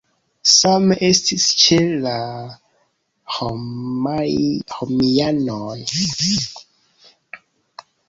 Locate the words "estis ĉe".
1.07-1.77